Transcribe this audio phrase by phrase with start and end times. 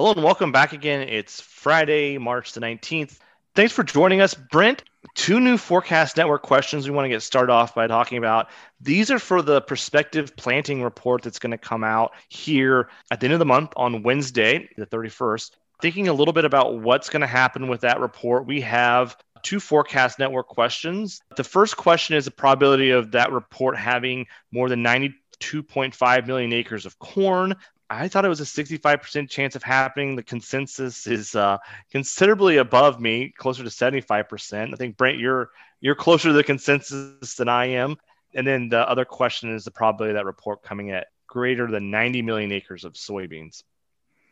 [0.00, 1.06] Hello and welcome back again.
[1.06, 3.18] It's Friday, March the 19th.
[3.54, 4.82] Thanks for joining us, Brent.
[5.14, 8.48] Two new Forecast Network questions we want to get started off by talking about.
[8.80, 13.26] These are for the prospective planting report that's going to come out here at the
[13.26, 15.50] end of the month on Wednesday, the 31st.
[15.82, 19.60] Thinking a little bit about what's going to happen with that report, we have two
[19.60, 21.20] Forecast Network questions.
[21.36, 26.86] The first question is the probability of that report having more than 92.5 million acres
[26.86, 27.54] of corn.
[27.90, 30.14] I thought it was a 65% chance of happening.
[30.14, 31.58] The consensus is uh,
[31.90, 34.72] considerably above me, closer to 75%.
[34.72, 37.96] I think Brent, you're you're closer to the consensus than I am.
[38.32, 41.90] And then the other question is the probability of that report coming at greater than
[41.90, 43.64] 90 million acres of soybeans.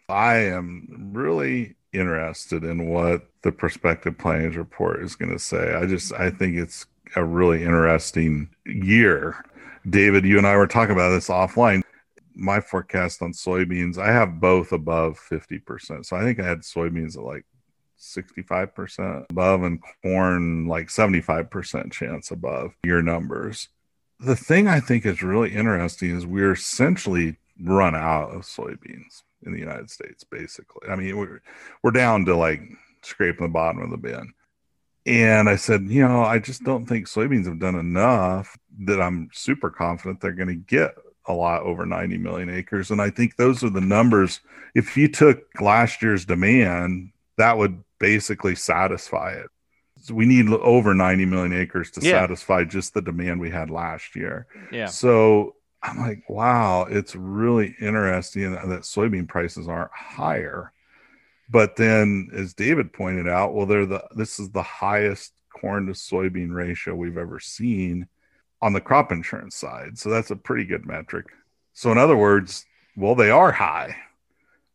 [0.08, 5.74] I am really interested in what the prospective plantings report is going to say.
[5.74, 9.44] I just I think it's a really interesting year.
[9.88, 11.82] David, you and I were talking about this offline
[12.38, 16.06] my forecast on soybeans, I have both above 50%.
[16.06, 17.44] So I think I had soybeans at like
[17.98, 23.68] 65% above and corn like 75% chance above your numbers.
[24.20, 29.52] The thing I think is really interesting is we're essentially run out of soybeans in
[29.52, 30.88] the United States, basically.
[30.88, 31.40] I mean, we're,
[31.82, 32.62] we're down to like
[33.02, 34.32] scraping the bottom of the bin.
[35.06, 39.30] And I said, you know, I just don't think soybeans have done enough that I'm
[39.32, 40.94] super confident they're going to get
[41.28, 42.90] a lot over 90 million acres.
[42.90, 44.40] And I think those are the numbers.
[44.74, 49.46] If you took last year's demand, that would basically satisfy it.
[50.00, 52.12] So we need over 90 million acres to yeah.
[52.12, 54.46] satisfy just the demand we had last year.
[54.70, 54.86] Yeah.
[54.86, 60.72] So I'm like, wow, it's really interesting that, that soybean prices aren't higher.
[61.50, 65.92] But then, as David pointed out, well, they're the this is the highest corn to
[65.92, 68.06] soybean ratio we've ever seen
[68.60, 69.98] on the crop insurance side.
[69.98, 71.26] So that's a pretty good metric.
[71.72, 73.96] So, in other words, well, they are high.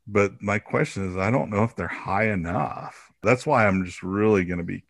[0.08, 3.12] But my question is, I don't know if they're high enough.
[3.22, 4.84] That's why I'm just really going to be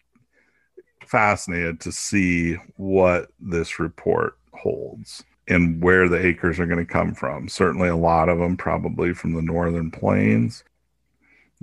[1.05, 7.13] fascinated to see what this report holds and where the acres are going to come
[7.13, 7.47] from.
[7.47, 10.63] Certainly, a lot of them probably from the northern plains.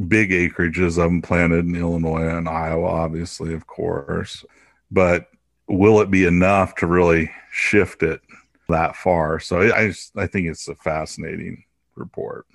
[0.08, 4.44] Big acreages of them planted in Illinois and Iowa, obviously, of course.
[4.90, 5.28] But
[5.70, 8.20] will it be enough to really shift it
[8.68, 9.40] that far?
[9.40, 11.64] So I just, I think it's a fascinating
[11.94, 12.46] report.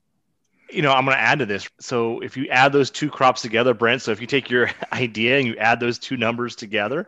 [0.69, 1.69] You know, I'm going to add to this.
[1.79, 5.37] So if you add those two crops together, Brent, so if you take your idea
[5.37, 7.07] and you add those two numbers together,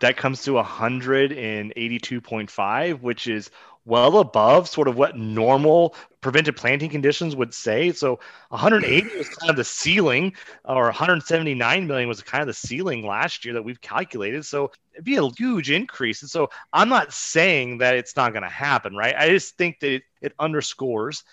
[0.00, 3.50] that comes to 182.5, which is
[3.84, 7.90] well above sort of what normal prevented planting conditions would say.
[7.92, 8.20] So
[8.50, 10.34] 180 was kind of the ceiling,
[10.64, 14.44] or 179 million was kind of the ceiling last year that we've calculated.
[14.46, 16.22] So it'd be a huge increase.
[16.22, 19.16] And so I'm not saying that it's not going to happen, right?
[19.16, 21.24] I just think that it, it underscores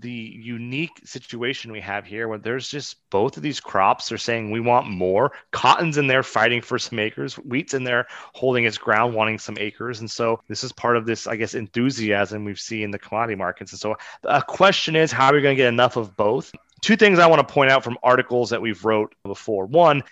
[0.00, 4.50] the unique situation we have here where there's just both of these crops are saying
[4.50, 5.32] we want more.
[5.50, 7.34] Cotton's in there fighting for some acres.
[7.34, 10.00] Wheat's in there holding its ground wanting some acres.
[10.00, 13.36] And so this is part of this i guess enthusiasm we've seen in the commodity
[13.36, 13.72] markets.
[13.72, 16.52] And so a question is how are we going to get enough of both?
[16.80, 19.66] Two things i want to point out from articles that we've wrote before.
[19.66, 20.02] One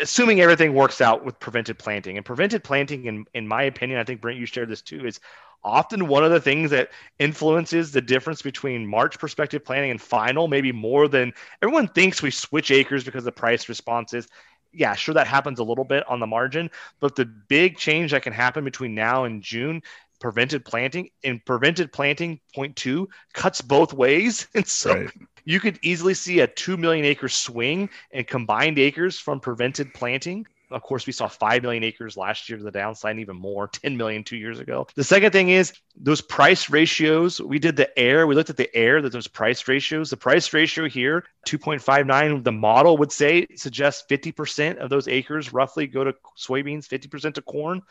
[0.00, 2.16] assuming everything works out with prevented planting.
[2.16, 5.20] And prevented planting in, in my opinion i think brent you shared this too is
[5.64, 10.48] often one of the things that influences the difference between March prospective planting and final,
[10.48, 14.26] maybe more than everyone thinks we switch acres because the price response is.
[14.74, 18.22] Yeah, sure, that happens a little bit on the margin, but the big change that
[18.22, 19.82] can happen between now and June
[20.22, 25.10] prevented planting and prevented planting point two cuts both ways and so right.
[25.44, 30.46] you could easily see a 2 million acre swing in combined acres from prevented planting
[30.72, 33.96] of course, we saw 5 million acres last year to the downside, even more, 10
[33.96, 34.86] million two years ago.
[34.94, 37.40] The second thing is those price ratios.
[37.40, 40.10] We did the air, we looked at the air, that those price ratios.
[40.10, 45.86] The price ratio here, 2.59, the model would say suggests 50% of those acres roughly
[45.86, 47.82] go to soybeans, 50% to corn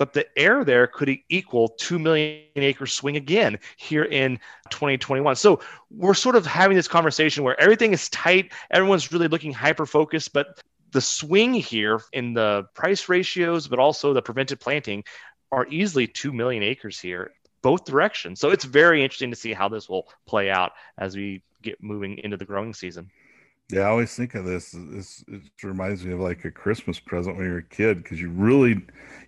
[0.00, 4.38] but the air there could equal 2 million acre swing again here in
[4.70, 5.60] 2021 so
[5.90, 10.32] we're sort of having this conversation where everything is tight everyone's really looking hyper focused
[10.32, 10.58] but
[10.92, 15.04] the swing here in the price ratios, but also the prevented planting,
[15.52, 17.32] are easily 2 million acres here,
[17.62, 18.40] both directions.
[18.40, 22.18] So it's very interesting to see how this will play out as we get moving
[22.18, 23.10] into the growing season.
[23.70, 24.74] Yeah, I always think of this.
[24.76, 28.30] This it reminds me of like a Christmas present when you're a kid because you
[28.30, 28.80] really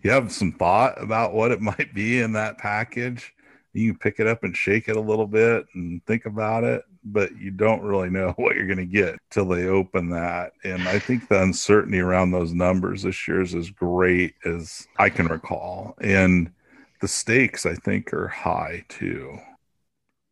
[0.02, 3.34] you have some thought about what it might be in that package.
[3.72, 6.82] You can pick it up and shake it a little bit and think about it,
[7.04, 10.52] but you don't really know what you're going to get till they open that.
[10.64, 15.08] And I think the uncertainty around those numbers this year is as great as I
[15.08, 15.96] can recall.
[16.00, 16.52] And
[17.00, 19.38] the stakes, I think, are high too.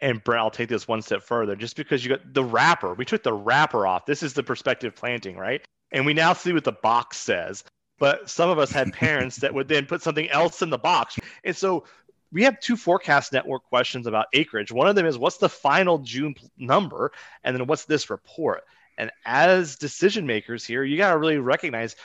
[0.00, 1.54] And Brent, I'll take this one step further.
[1.56, 4.06] Just because you got the wrapper, we took the wrapper off.
[4.06, 5.62] This is the prospective planting, right?
[5.92, 7.64] And we now see what the box says.
[7.98, 11.18] But some of us had parents that would then put something else in the box.
[11.44, 11.84] And so
[12.32, 14.72] we have two forecast network questions about acreage.
[14.72, 17.12] One of them is what's the final June number?
[17.44, 18.64] And then what's this report?
[18.98, 21.96] And as decision makers here, you got to really recognize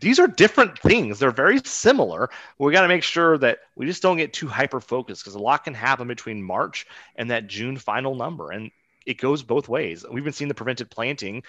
[0.00, 1.18] these are different things.
[1.18, 2.30] They're very similar.
[2.58, 5.38] We got to make sure that we just don't get too hyper focused because a
[5.38, 6.86] lot can happen between March
[7.16, 8.50] and that June final number.
[8.50, 8.70] And
[9.04, 10.04] it goes both ways.
[10.10, 11.42] We've been seeing the prevented planting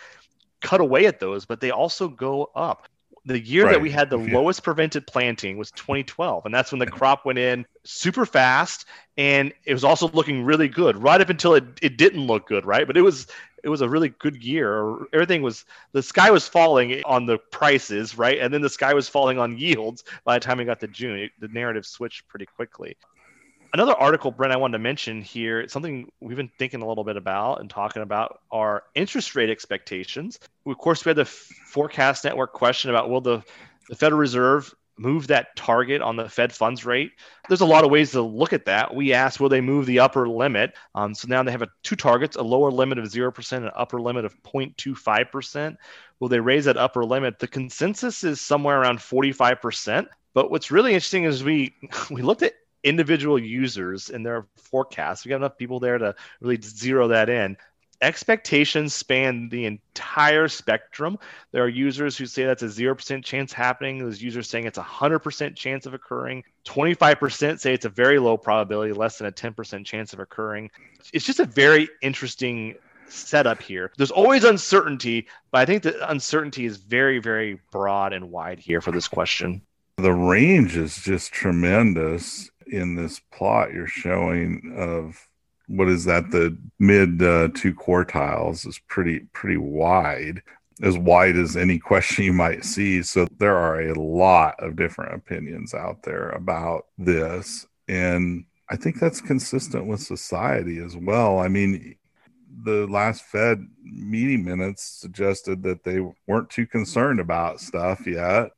[0.59, 2.87] cut away at those, but they also go up.
[3.25, 3.73] The year right.
[3.73, 4.33] that we had the yeah.
[4.33, 8.85] lowest prevented planting was 2012, and that's when the crop went in super fast,
[9.17, 12.65] and it was also looking really good right up until it, it didn't look good,
[12.65, 12.85] right?
[12.85, 13.27] But it was
[13.63, 15.05] it was a really good year.
[15.13, 18.39] Everything was the sky was falling on the prices, right?
[18.39, 21.17] And then the sky was falling on yields by the time we got to June.
[21.17, 22.97] It, the narrative switched pretty quickly.
[23.73, 27.17] Another article, Brent, I wanted to mention here, something we've been thinking a little bit
[27.17, 30.37] about and talking about are interest rate expectations.
[30.67, 33.41] Of course, we had the forecast network question about will the,
[33.89, 37.13] the Federal Reserve move that target on the Fed funds rate.
[37.47, 38.93] There's a lot of ways to look at that.
[38.93, 40.75] We asked, will they move the upper limit?
[40.93, 43.71] Um, so now they have a, two targets, a lower limit of 0% and an
[43.75, 45.77] upper limit of 0.25%.
[46.19, 47.39] Will they raise that upper limit?
[47.39, 50.05] The consensus is somewhere around 45%.
[50.35, 51.75] But what's really interesting is we
[52.11, 52.53] we looked at
[52.83, 55.25] individual users and their forecasts.
[55.25, 57.57] We got enough people there to really zero that in
[58.03, 61.17] expectations span the entire spectrum.
[61.51, 63.99] There are users who say that's a 0% chance happening.
[63.99, 66.43] There's users saying it's a 100% chance of occurring.
[66.65, 70.69] 25% say it's a very low probability, less than a 10% chance of occurring.
[71.13, 72.75] It's just a very interesting
[73.07, 73.91] setup here.
[73.97, 78.81] There's always uncertainty, but I think the uncertainty is very, very broad and wide here
[78.81, 79.61] for this question.
[79.97, 85.27] The range is just tremendous in this plot you're showing of
[85.67, 86.31] what is that?
[86.31, 90.41] The mid uh, two quartiles is pretty pretty wide
[90.81, 93.01] as wide as any question you might see.
[93.01, 98.97] So there are a lot of different opinions out there about this and i think
[98.97, 101.39] that's consistent with society as well.
[101.39, 101.95] I mean
[102.63, 108.51] the last fed meeting minutes suggested that they weren't too concerned about stuff yet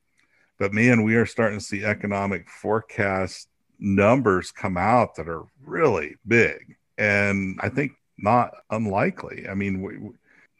[0.59, 3.47] but man we are starting to see economic forecast
[3.79, 9.47] numbers come out that are really big and I think not unlikely.
[9.49, 9.97] I mean, we,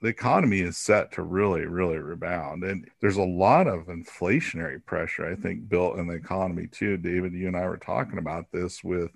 [0.02, 5.26] the economy is set to really, really rebound, and there's a lot of inflationary pressure.
[5.26, 6.98] I think built in the economy too.
[6.98, 9.12] David, you and I were talking about this with,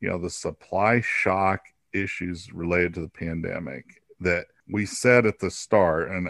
[0.00, 1.60] you know, the supply shock
[1.92, 6.28] issues related to the pandemic that we said at the start, and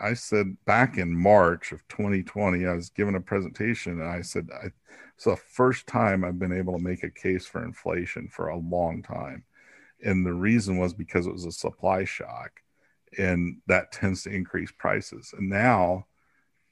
[0.00, 4.48] I said back in March of 2020, I was given a presentation, and I said,
[4.52, 4.68] I,
[5.14, 8.56] it's the first time I've been able to make a case for inflation for a
[8.56, 9.44] long time.
[10.04, 12.52] And the reason was because it was a supply shock
[13.16, 15.34] and that tends to increase prices.
[15.36, 16.06] And now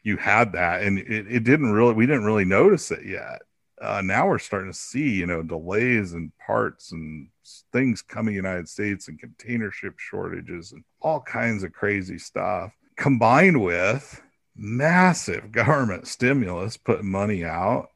[0.03, 3.43] you had that and it, it didn't really we didn't really notice it yet.
[3.83, 7.29] Uh, now we're starting to see you know delays and parts and
[7.73, 13.63] things coming united states and container ship shortages and all kinds of crazy stuff combined
[13.63, 14.23] with
[14.57, 17.91] massive government stimulus putting money out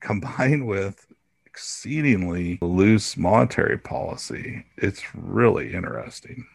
[0.00, 1.06] combined with
[1.46, 4.64] exceedingly loose monetary policy.
[4.76, 6.46] It's really interesting.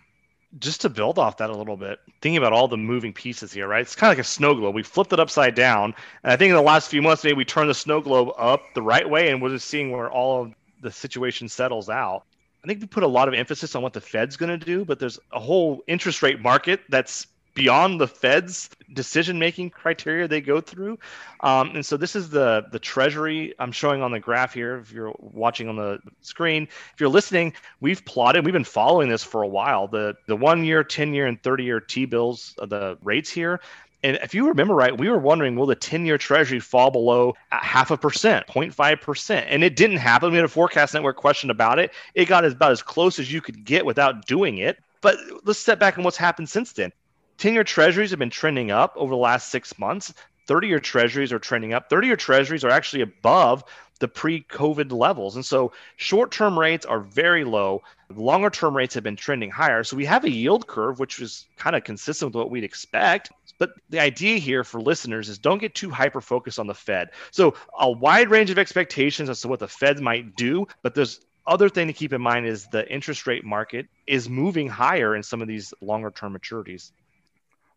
[0.60, 3.68] Just to build off that a little bit, thinking about all the moving pieces here,
[3.68, 3.82] right?
[3.82, 4.74] It's kind of like a snow globe.
[4.74, 5.94] We flipped it upside down.
[6.24, 8.64] And I think in the last few months, maybe we turned the snow globe up
[8.74, 12.24] the right way and we're just seeing where all of the situation settles out.
[12.64, 14.84] I think we put a lot of emphasis on what the Fed's going to do,
[14.84, 17.28] but there's a whole interest rate market that's
[17.58, 20.98] beyond the Fed's decision making criteria they go through.
[21.42, 24.78] Um, and so this is the the Treasury I'm showing on the graph here.
[24.78, 28.46] If you're watching on the screen, if you're listening, we've plotted.
[28.46, 29.88] We've been following this for a while.
[29.88, 33.60] The the one year, ten year, and thirty year T bills, uh, the rates here.
[34.04, 37.34] And if you remember right, we were wondering, will the 10 year treasury fall below
[37.50, 39.46] half a percent, 0.5%?
[39.50, 40.30] And it didn't happen.
[40.30, 41.92] We had a forecast network question about it.
[42.14, 44.78] It got about as close as you could get without doing it.
[45.02, 46.92] But let's step back and what's happened since then.
[47.38, 50.14] 10 year treasuries have been trending up over the last six months.
[50.48, 51.90] 30 year treasuries are trending up.
[51.90, 53.64] 30 year treasuries are actually above
[54.00, 55.36] the pre COVID levels.
[55.36, 57.82] And so short term rates are very low.
[58.16, 59.84] Longer term rates have been trending higher.
[59.84, 63.32] So we have a yield curve, which is kind of consistent with what we'd expect.
[63.60, 67.10] But the idea here for listeners is don't get too hyper focused on the Fed.
[67.32, 71.22] So a wide range of expectations as to what the Fed might do, but there's
[71.48, 75.24] other thing to keep in mind is the interest rate market is moving higher in
[75.24, 76.92] some of these longer term maturities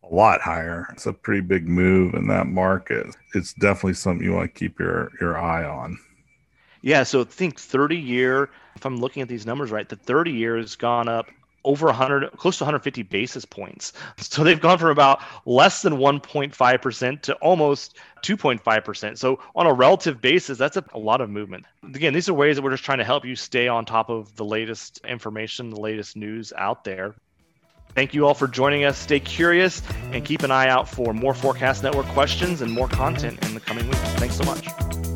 [0.02, 0.86] a lot higher.
[0.92, 3.14] It's a pretty big move in that market.
[3.34, 5.98] It's definitely something you want to keep your your eye on.
[6.82, 10.56] Yeah, so think 30 year, if I'm looking at these numbers right, the 30 year
[10.56, 11.30] has gone up
[11.64, 17.22] over 100 close to 150 basis points so they've gone from about less than 1.5%
[17.22, 22.14] to almost 2.5% so on a relative basis that's a, a, lot of movement again
[22.14, 24.44] these are ways that we're just trying to help you stay on top of the
[24.44, 27.14] latest information the latest news out there
[27.94, 28.98] thank you all for joining us.
[28.98, 29.82] Stay curious
[30.12, 33.60] and keep an eye out for more forecast network questions and more content in the
[33.60, 33.98] coming weeks.
[34.14, 35.09] Thanks so much